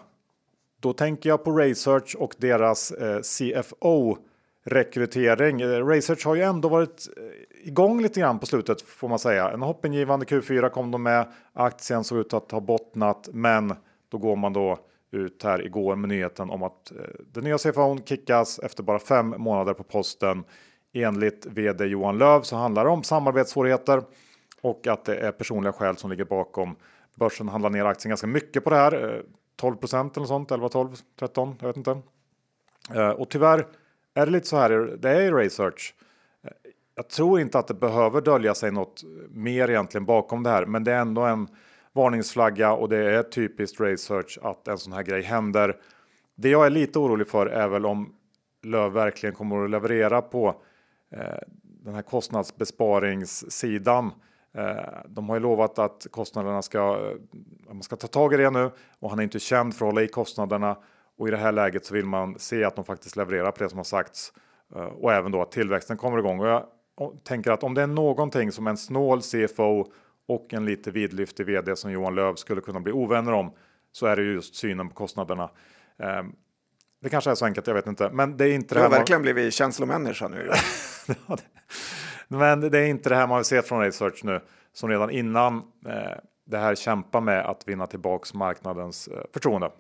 [0.81, 4.19] då tänker jag på Research och deras eh, CFO
[4.65, 5.65] rekrytering.
[5.65, 7.09] Research har ju ändå varit
[7.65, 9.51] igång lite grann på slutet får man säga.
[9.51, 11.27] En hoppingivande Q4 kom de med.
[11.53, 13.75] Aktien såg ut att ha bottnat, men
[14.09, 14.79] då går man då
[15.11, 16.97] ut här igår med nyheten om att eh,
[17.33, 20.45] den nya CFOn kickas efter bara fem månader på posten.
[20.93, 24.03] Enligt vd Johan Löv så handlar det om samarbetssvårigheter
[24.61, 26.77] och att det är personliga skäl som ligger bakom.
[27.15, 29.23] Börsen handlar ner aktien ganska mycket på det här.
[29.57, 31.99] 12 eh, eller sånt, 11, 12, 13, jag vet inte.
[32.95, 33.67] Eh, och tyvärr
[34.15, 35.95] är det lite så här, det är i research.
[36.45, 36.51] Eh,
[36.95, 40.85] jag tror inte att det behöver dölja sig något mer egentligen bakom det här, men
[40.85, 41.49] det är ändå en
[41.97, 45.77] varningsflagga och det är typiskt research att en sån här grej händer.
[46.35, 48.13] Det jag är lite orolig för är väl om
[48.63, 50.49] Löv verkligen kommer att leverera på
[51.13, 54.11] eh, den här kostnadsbesparingssidan.
[54.55, 54.77] Eh,
[55.09, 57.17] de har ju lovat att kostnaderna ska, eh,
[57.69, 60.03] man ska ta tag i det nu och han är inte känd för att hålla
[60.03, 60.77] i kostnaderna.
[61.19, 63.71] Och i det här läget så vill man se att de faktiskt levererar på det
[63.71, 64.33] som har sagts
[64.75, 66.41] eh, och även då att tillväxten kommer igång.
[66.41, 66.67] Och jag
[67.25, 69.87] tänker att om det är någonting som en snål CFO
[70.29, 73.53] och en lite vidlyftig vd som Johan Löv skulle kunna bli ovänner om
[73.93, 75.51] så är det just synen på kostnaderna.
[75.99, 76.33] Ehm,
[77.03, 78.11] det kanske är så enkelt, jag vet inte.
[78.13, 80.51] Men det är inte Du har här verkligen blivit känslomänniska nu.
[81.27, 81.39] man...
[82.29, 84.41] Men det är inte det här man vill se från Research nu
[84.73, 89.71] som redan innan eh, det här kämpar med att vinna tillbaks marknadens eh, förtroende.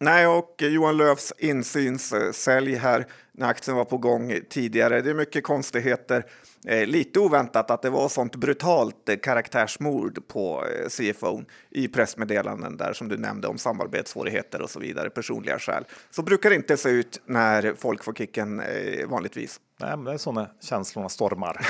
[0.00, 5.00] Nej, och Johan Löfs insynssälj här när aktien var på gång tidigare.
[5.00, 6.26] Det är mycket konstigheter.
[6.66, 12.76] Eh, lite oväntat att det var sånt brutalt eh, karaktärsmord på eh, CFO i pressmeddelanden
[12.76, 15.84] där som du nämnde om samarbetssvårigheter och så vidare, personliga skäl.
[16.10, 19.60] Så brukar det inte se ut när folk får kicken eh, vanligtvis.
[19.80, 21.66] Nej, men det är så när känslorna stormar.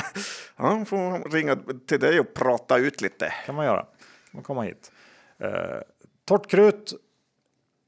[0.56, 1.56] ja, får ringa
[1.86, 3.32] till dig och prata ut lite.
[3.46, 3.86] kan man göra.
[4.30, 4.92] Man komma hit.
[5.38, 5.80] Eh,
[6.24, 6.94] torrt krut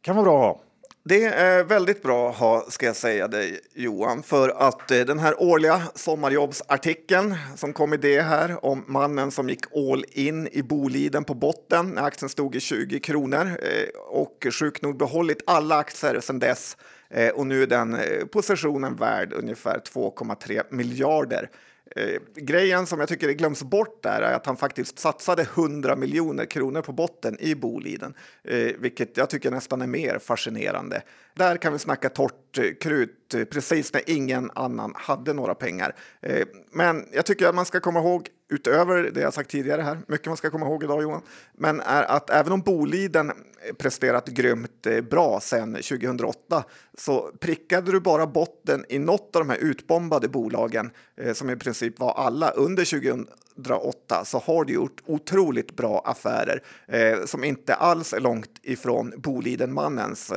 [0.05, 0.65] kan vara bra att ha.
[1.05, 5.19] Det är väldigt bra att ha, ska jag säga dig Johan, för att eh, den
[5.19, 10.63] här årliga sommarjobbsartikeln som kom i det här om mannen som gick all in i
[10.63, 15.77] Boliden på botten när aktien stod i 20 kronor eh, och sjukt nog behållit alla
[15.77, 16.77] aktier sedan dess
[17.11, 21.51] eh, och nu är den eh, positionen värd ungefär 2,3 miljarder.
[21.97, 26.45] Eh, grejen som jag tycker glöms bort där är att han faktiskt satsade 100 miljoner
[26.45, 31.03] kronor på botten i Boliden, eh, vilket jag tycker nästan är mer fascinerande.
[31.35, 35.95] Där kan vi snacka torrt eh, krut eh, precis när ingen annan hade några pengar.
[36.21, 39.99] Eh, men jag tycker att man ska komma ihåg, utöver det jag sagt tidigare här,
[40.09, 41.23] mycket man ska komma ihåg idag Johan,
[41.55, 43.33] men är att även om Boliden
[43.79, 46.65] presterat grymt eh, bra sedan 2008
[46.99, 51.57] så prickade du bara botten i något av de här utbombade bolagen eh, som i
[51.57, 57.75] princip var alla under 2008 så har du gjort otroligt bra affärer eh, som inte
[57.75, 60.33] alls är långt ifrån Bolidenmannens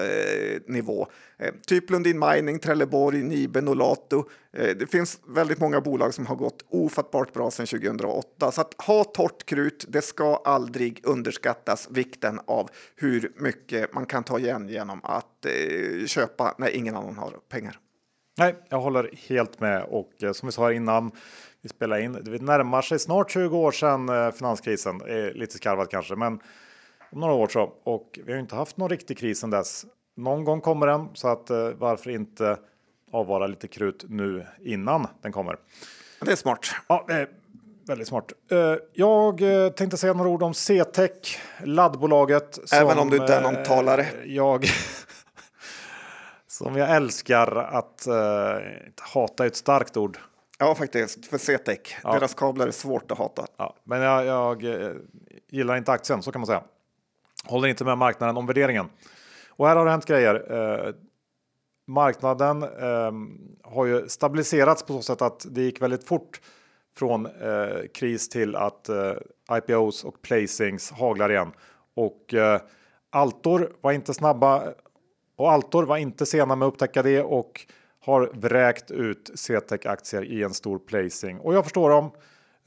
[0.67, 1.08] nivå.
[1.39, 4.30] Eh, typ Lundin Mining, Trelleborg, Nibe, Nolato.
[4.54, 8.52] Eh, det finns väldigt många bolag som har gått ofattbart bra sedan 2008.
[8.52, 14.23] Så att ha torrt krut, det ska aldrig underskattas vikten av hur mycket man kan
[14.23, 17.80] ta igen genom att eh, köpa när ingen annan har pengar.
[18.38, 21.12] Nej, jag håller helt med och eh, som vi sa innan
[21.62, 22.13] vi spelar in.
[22.13, 25.02] Det närmar sig snart 20 år sedan eh, finanskrisen.
[25.34, 26.39] Lite skarvat kanske, men
[27.12, 27.73] om några år så.
[27.84, 29.86] Och vi har inte haft någon riktig kris sedan dess.
[30.17, 32.58] Någon gång kommer den så att eh, varför inte
[33.12, 35.58] avvara lite krut nu innan den kommer.
[36.21, 36.60] Det är smart.
[36.88, 37.30] Ja, det är
[37.88, 38.32] väldigt smart.
[38.51, 42.73] Eh, Jag eh, tänkte säga några ord om CTEC, laddbolaget.
[42.73, 44.08] Även om du inte är någon talare.
[44.25, 44.65] Jag
[46.47, 48.08] som jag älskar att
[49.01, 50.17] hata är ett starkt ord.
[50.60, 51.25] Ja, faktiskt.
[51.25, 51.80] För CTEC.
[52.03, 52.13] Ja.
[52.13, 53.45] Deras kablar är svårt att hata.
[53.58, 54.63] Ja, men jag, jag
[55.49, 56.63] gillar inte aktien, så kan man säga.
[57.45, 58.89] Håller inte med marknaden om värderingen.
[59.58, 60.52] Och här har det hänt grejer.
[60.52, 60.93] Eh,
[61.88, 63.12] marknaden eh,
[63.63, 66.41] har ju stabiliserats på så sätt att det gick väldigt fort
[66.98, 69.13] från eh, kris till att eh,
[69.52, 71.52] IPOs och placings haglar igen.
[71.96, 72.62] Och eh,
[73.10, 74.63] Altor var inte snabba
[75.38, 77.65] och Altor var inte sena med att upptäcka det och
[78.00, 81.39] har vräkt ut CTEC aktier i en stor placing.
[81.39, 82.12] Och jag förstår dem.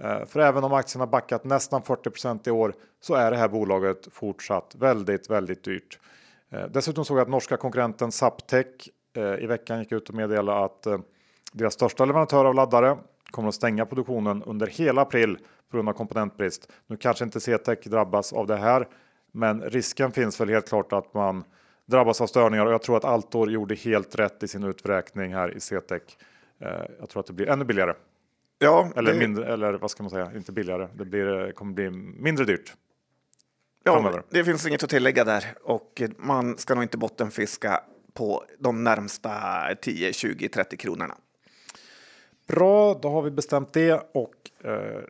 [0.02, 3.48] Eh, för även om aktien har backat nästan 40% i år så är det här
[3.48, 5.98] bolaget fortsatt väldigt, väldigt dyrt.
[6.50, 8.66] Eh, Dessutom såg jag att norska konkurrenten Zaptec
[9.16, 10.98] eh, i veckan gick ut och meddelade att eh,
[11.52, 12.96] deras största leverantör av laddare
[13.30, 15.38] kommer att stänga produktionen under hela april
[15.70, 16.70] på grund av komponentbrist.
[16.86, 18.88] Nu kanske inte CTEC drabbas av det här,
[19.32, 21.44] men risken finns väl helt klart att man
[21.86, 25.56] drabbas av störningar och jag tror att Altor gjorde helt rätt i sin uträkning här
[25.56, 26.02] i CTEC.
[26.60, 26.68] Eh,
[27.00, 27.94] Jag tror att det blir ännu billigare.
[28.58, 30.88] Ja, Eller, det, mindre, eller vad ska man säga, inte billigare.
[30.94, 32.74] Det blir, kommer bli mindre dyrt.
[33.84, 34.22] Ja, framöver.
[34.30, 35.44] det finns inget att tillägga där.
[35.62, 37.80] Och man ska nog inte bottenfiska
[38.14, 39.30] på de närmsta
[39.82, 41.14] 10, 20, 30 kronorna.
[42.48, 45.00] Bra, då har vi bestämt det och eh,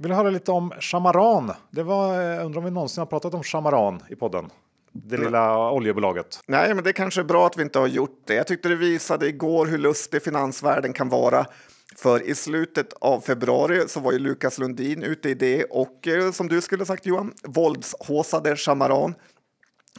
[0.00, 1.52] vill höra lite om Chamaran.
[1.70, 4.50] Det var, eh, undrar om vi någonsin har pratat om Chamaran i podden.
[4.92, 6.40] Det lilla oljebolaget.
[6.46, 8.34] Nej, men det kanske är bra att vi inte har gjort det.
[8.34, 11.46] Jag tyckte det visade igår hur lustig finansvärlden kan vara.
[12.02, 16.32] För i slutet av februari så var ju Lukas Lundin ute i det och eh,
[16.32, 19.14] som du skulle sagt Johan, våldshåsade Shamaran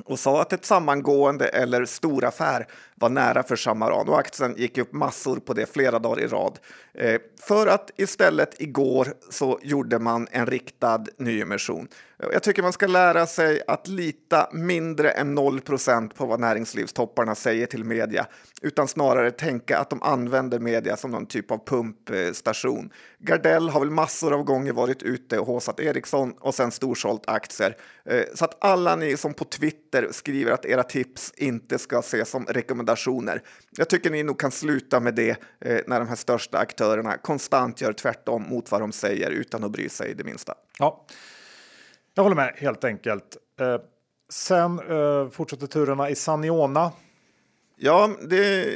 [0.03, 4.93] och sa att ett sammangående eller storaffär var nära för Shamaran och aktien gick upp
[4.93, 6.59] massor på det flera dagar i rad.
[6.93, 11.87] Eh, för att istället igår så gjorde man en riktad nyemission.
[12.17, 17.65] Jag tycker man ska lära sig att lita mindre än 0% på vad näringslivstopparna säger
[17.65, 18.27] till media,
[18.61, 22.89] utan snarare tänka att de använder media som någon typ av pumpstation.
[23.19, 27.77] Gardell har väl massor av gånger varit ute och håsat Ericsson och sen storsålt aktier.
[28.05, 32.29] Eh, så att alla ni som på Twitter skriver att era tips inte ska ses
[32.29, 33.41] som rekommendationer.
[33.77, 35.29] Jag tycker ni nog kan sluta med det
[35.65, 39.71] eh, när de här största aktörerna konstant gör tvärtom mot vad de säger utan att
[39.71, 40.53] bry sig det minsta.
[40.79, 41.05] Ja,
[42.15, 43.37] jag håller med helt enkelt.
[43.59, 43.77] Eh,
[44.29, 46.91] sen eh, fortsätter turerna i Saniona.
[47.75, 48.67] Ja, det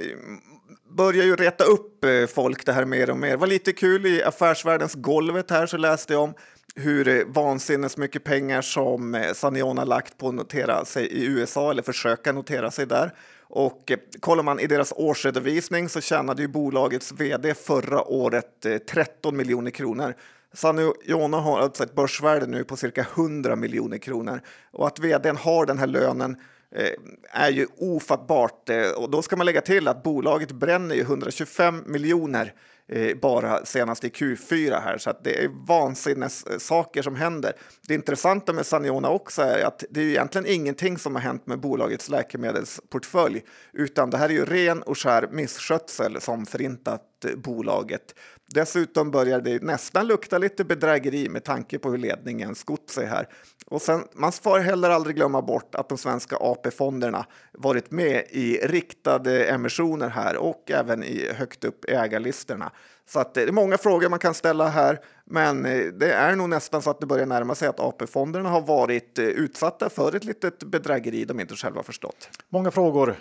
[0.97, 3.30] börjar ju reta upp eh, folk det här mer och mer.
[3.30, 6.34] Det var lite kul i Affärsvärldens golvet här så läste jag om
[6.76, 11.71] hur eh, vansinnes mycket pengar som eh, Saniona lagt på att notera sig i USA
[11.71, 13.13] eller försöka notera sig där.
[13.41, 18.78] Och eh, kollar man i deras årsredovisning så tjänade ju bolagets vd förra året eh,
[18.78, 20.13] 13 miljoner kronor.
[20.53, 25.65] Saniona har alltså ett börsvärde nu på cirka 100 miljoner kronor och att vdn har
[25.65, 26.38] den här lönen
[26.75, 26.91] eh,
[27.31, 28.69] är ju ofattbart.
[28.69, 32.53] Eh, och då ska man lägga till att bolaget bränner ju 125 miljoner
[32.88, 37.53] eh, bara senast i Q4 här, så att det är vansinnessaker som händer.
[37.88, 41.60] Det intressanta med Saniona också är att det är egentligen ingenting som har hänt med
[41.60, 47.03] bolagets läkemedelsportfölj, utan det här är ju ren och skär misskötsel som förintat
[47.36, 48.15] bolaget.
[48.53, 53.27] Dessutom börjar det nästan lukta lite bedrägeri med tanke på hur ledningen skott sig här.
[53.65, 58.57] Och sen, man får heller aldrig glömma bort att de svenska AP-fonderna varit med i
[58.57, 62.71] riktade emissioner här och även i högt upp i ägarlistorna.
[63.05, 66.49] Så att det är många frågor man kan ställa här, men eh, det är nog
[66.49, 70.23] nästan så att det börjar närma sig att AP-fonderna har varit eh, utsatta för ett
[70.23, 72.29] litet bedrägeri de inte själva förstått.
[72.49, 73.15] Många frågor,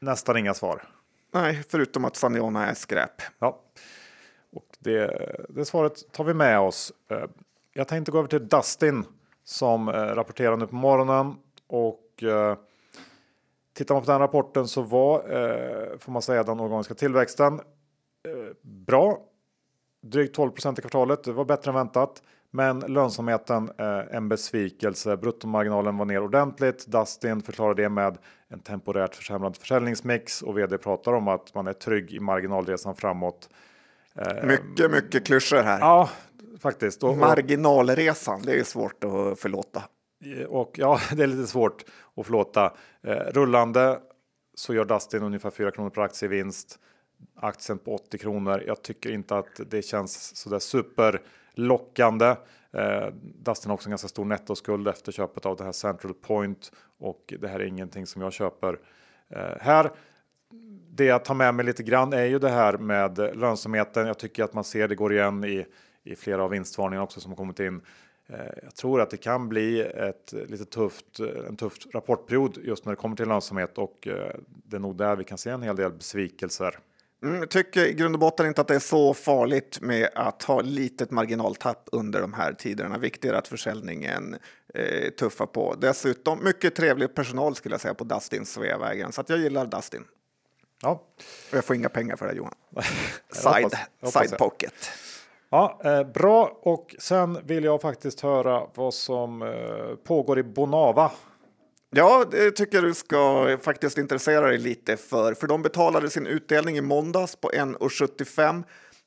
[0.00, 0.88] nästan inga svar.
[1.34, 3.22] Nej, förutom att Saniona är skräp.
[3.38, 3.60] Ja,
[4.82, 6.92] det, det svaret tar vi med oss.
[7.10, 7.24] Eh,
[7.72, 9.04] jag tänkte gå över till Dustin
[9.44, 11.34] som eh, rapporterar nu på morgonen
[11.66, 12.56] och eh,
[13.74, 15.22] tittar man på den rapporten så var,
[15.98, 17.60] får man säga, den organiska tillväxten
[18.62, 19.18] bra.
[20.02, 22.22] Drygt 12% i kvartalet, det var bättre än väntat.
[22.50, 23.70] Men lönsamheten
[24.10, 25.16] en besvikelse.
[25.16, 26.86] Bruttomarginalen var ner ordentligt.
[26.86, 28.18] Dustin förklarar det med
[28.48, 33.48] en temporärt försämrad försäljningsmix och vd pratar om att man är trygg i marginalresan framåt.
[34.14, 35.80] Eh, mycket, mycket klyschor här.
[35.80, 36.10] Ja,
[36.60, 37.02] faktiskt.
[37.02, 39.82] Och, Marginalresan, det är svårt att förlåta.
[40.48, 41.84] Och ja, det är lite svårt
[42.16, 42.72] att förlåta.
[43.02, 44.00] Eh, rullande
[44.54, 46.78] så gör Dustin ungefär 4 kronor per aktie i vinst.
[47.36, 48.64] Aktien på 80 kronor.
[48.66, 52.36] Jag tycker inte att det känns så där superlockande.
[52.72, 56.72] Eh, Dustin har också en ganska stor nettoskuld efter köpet av det här Central Point
[56.98, 58.78] och det här är ingenting som jag köper
[59.28, 59.90] eh, här
[60.94, 64.06] det jag tar med mig lite grann är ju det här med lönsamheten.
[64.06, 65.66] Jag tycker att man ser det går igen i,
[66.04, 67.80] i flera av vinstvarningarna också som har kommit in.
[68.26, 72.92] Eh, jag tror att det kan bli ett lite tufft, en tuff rapportperiod just när
[72.92, 75.76] det kommer till lönsamhet och eh, det är nog där vi kan se en hel
[75.76, 76.78] del besvikelser.
[77.22, 80.42] Mm, jag tycker i grund och botten inte att det är så farligt med att
[80.42, 82.98] ha litet marginaltapp under de här tiderna.
[82.98, 84.36] Viktigare att försäljningen
[84.74, 85.74] eh, tuffar på.
[85.80, 90.04] Dessutom mycket trevlig personal skulle jag säga på Dustin Sveavägen så att jag gillar Dustin.
[90.82, 90.90] Ja.
[91.50, 92.54] Och jag får inga pengar för det Johan.
[93.32, 94.74] side, hoppas, hoppas side pocket.
[95.50, 96.58] Ja, eh, bra.
[96.62, 101.10] Och sen vill jag faktiskt höra vad som eh, pågår i Bonava.
[101.90, 105.34] Ja, det tycker jag du ska faktiskt intressera dig lite för.
[105.34, 108.64] För de betalade sin utdelning i måndags på 1,75.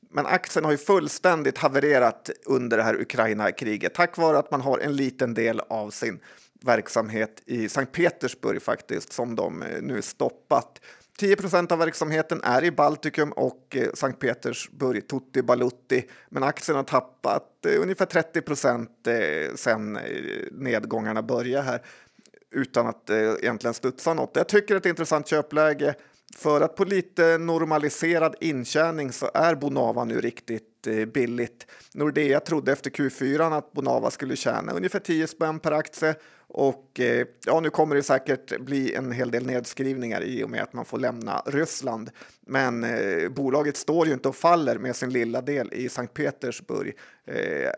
[0.10, 4.80] Men aktien har ju fullständigt havererat under det här Ukraina-kriget tack vare att man har
[4.80, 6.20] en liten del av sin
[6.66, 10.82] verksamhet i Sankt Petersburg faktiskt som de eh, nu stoppat.
[11.18, 16.06] 10 procent av verksamheten är i Baltikum och eh, Sankt Petersburg, Tutti Balutti.
[16.30, 20.00] Men aktien har tappat eh, ungefär 30 procent sedan sen
[20.52, 21.82] nedgångarna började här
[22.52, 24.32] utan att egentligen studsa något.
[24.34, 25.96] Jag tycker att det är ett intressant köpläge
[26.36, 31.68] för att på lite normaliserad intjäning så är Bonava nu riktigt billigt.
[31.94, 36.16] Nordea trodde efter Q4 att Bonava skulle tjäna ungefär 10 spänn per aktie
[36.58, 40.64] och eh, ja, nu kommer det säkert bli en hel del nedskrivningar i och med
[40.64, 42.12] att man får lämna Ryssland.
[42.42, 46.96] Men eh, bolaget står ju inte och faller med sin lilla del i Sankt Petersburg.
[47.26, 47.70] Eh,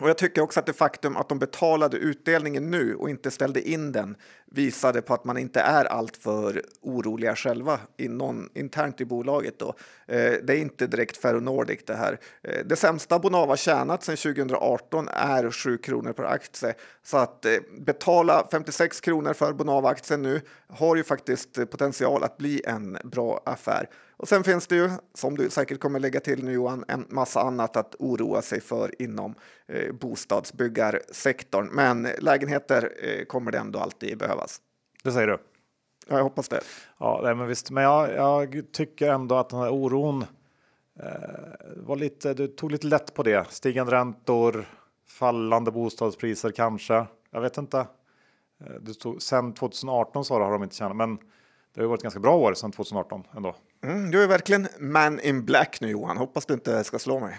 [0.00, 3.68] och jag tycker också att det faktum att de betalade utdelningen nu och inte ställde
[3.68, 4.16] in den
[4.54, 9.58] visade på att man inte är alltför oroliga själva inom, internt i bolaget.
[9.58, 9.68] Då.
[10.06, 12.18] Eh, det är inte direkt Ferronordic det här.
[12.42, 16.74] Eh, det sämsta Bonava tjänat sedan 2018 är 7 kronor per aktie.
[17.02, 22.62] Så att eh, betala 56 kronor för Bonava-aktien nu har ju faktiskt potential att bli
[22.66, 23.88] en bra affär.
[24.16, 27.40] Och sen finns det ju, som du säkert kommer lägga till nu Johan, en massa
[27.40, 29.34] annat att oroa sig för inom
[29.68, 31.68] eh, bostadsbyggarsektorn.
[31.72, 34.60] Men lägenheter eh, kommer det ändå alltid behövas.
[35.02, 35.38] Det säger du?
[36.08, 36.60] Ja, jag hoppas det.
[36.98, 37.70] Ja, men visst.
[37.70, 40.24] Men jag, jag tycker ändå att den här oron
[41.74, 43.50] det var lite, du tog lite lätt på det.
[43.50, 44.64] Stigande räntor,
[45.08, 47.06] fallande bostadspriser kanske.
[47.30, 47.78] Jag vet inte.
[48.60, 51.88] Eh, du tog, sen 2018 sa du har de inte tjänat, men det har ju
[51.88, 53.54] varit ganska bra år sedan 2018 ändå.
[53.84, 56.16] Mm, du är verkligen man in black nu Johan.
[56.16, 57.38] Hoppas du inte ska slå mig.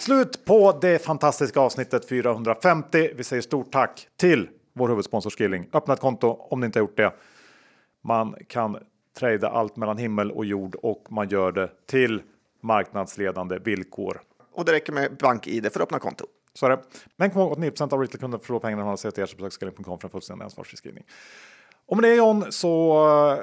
[0.00, 3.10] Slut på det fantastiska avsnittet 450.
[3.14, 5.68] Vi säger stort tack till vår huvudsponsor Skilling.
[5.72, 7.12] Öppna ett konto om ni inte har gjort det.
[8.04, 8.78] Man kan
[9.18, 12.22] trada allt mellan himmel och jord och man gör det till
[12.60, 14.20] marknadsledande villkor.
[14.52, 16.26] Och det räcker med BankID för att öppna konto.
[16.54, 16.82] Så är det.
[17.16, 19.52] Men kom ihåg att 9 av retailkunder förlorar pengarna när man har CTR så besök
[19.52, 20.92] skilling.com för en fullständig ansvarsfri
[21.92, 22.92] om det är John så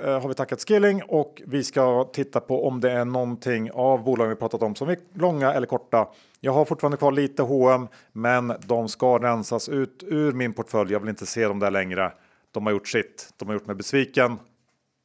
[0.03, 4.03] eh, har vi tackat Skilling och vi ska titta på om det är någonting av
[4.03, 6.07] bolagen vi pratat om som är långa eller korta.
[6.39, 10.91] Jag har fortfarande kvar lite H&M men de ska rensas ut ur min portfölj.
[10.91, 12.11] Jag vill inte se dem där längre.
[12.51, 13.29] De har gjort sitt.
[13.37, 14.39] De har gjort mig besviken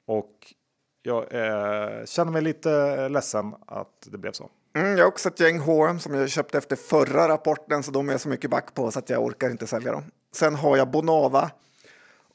[0.06, 0.54] och
[1.02, 4.50] jag eh, känner mig lite eh, ledsen att det blev så.
[4.76, 8.08] Mm, jag har också ett gäng H&M som jag köpte efter förra rapporten så de
[8.08, 10.04] är så mycket back på så att jag orkar inte sälja dem.
[10.34, 11.50] Sen har jag Bonava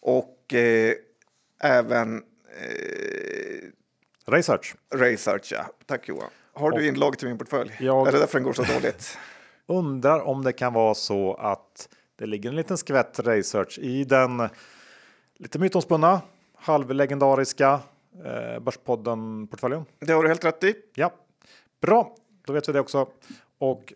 [0.01, 0.93] och eh,
[1.61, 3.69] även eh,
[4.25, 4.75] Research.
[4.95, 5.65] Research, ja.
[5.85, 6.29] Tack Johan.
[6.53, 7.77] Har du inlogg till min portfölj?
[7.79, 8.07] Jag...
[8.07, 9.17] Är det därför den går så dåligt?
[9.67, 14.49] Undrar om det kan vara så att det ligger en liten skvätt research i den
[15.39, 16.21] lite mytomspunna,
[16.55, 17.79] halvlegendariska
[18.25, 19.85] eh, Börspodden-portföljen.
[19.99, 20.75] Det har du helt rätt i.
[20.95, 21.11] Ja,
[21.81, 22.15] bra.
[22.45, 23.07] Då vet vi det också.
[23.57, 23.93] Och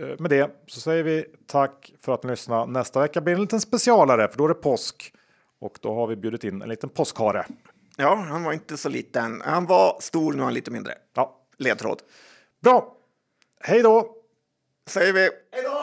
[0.00, 2.72] eh, med det så säger vi tack för att ni lyssnade.
[2.72, 5.12] Nästa vecka blir det en liten specialare för då är det påsk
[5.60, 7.46] och då har vi bjudit in en liten påskhare.
[7.96, 9.42] Ja, han var inte så liten.
[9.44, 10.94] Han var stor, nu är han lite mindre.
[11.14, 12.02] Ja, ledtråd.
[12.60, 12.96] Bra.
[13.60, 14.16] Hej då!
[14.86, 15.20] Säger vi.
[15.20, 15.79] Hej då!